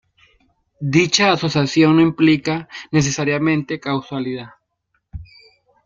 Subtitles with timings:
[0.95, 4.49] Dicha asociación no implica necesariamente causalidad.